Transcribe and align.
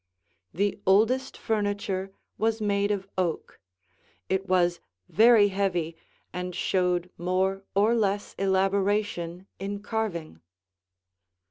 The 0.51 0.81
oldest 0.87 1.37
furniture 1.37 2.11
was 2.39 2.59
made 2.59 2.89
of 2.89 3.07
oak; 3.19 3.59
it 4.29 4.47
was 4.47 4.79
very 5.09 5.49
heavy 5.49 5.95
and 6.33 6.55
showed 6.55 7.11
more 7.19 7.63
or 7.75 7.93
less 7.93 8.33
elaboration 8.39 9.45
in 9.59 9.83
carving. 9.83 10.41